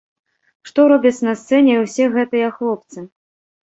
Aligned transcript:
Што 0.69 0.85
робяць 0.93 1.25
на 1.29 1.33
сцэне 1.43 1.79
ўсе 1.85 2.11
гэтыя 2.19 2.53
хлопцы? 2.61 3.11